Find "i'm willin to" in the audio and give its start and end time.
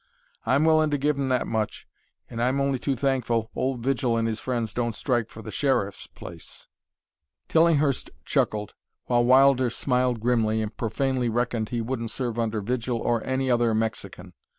0.47-0.97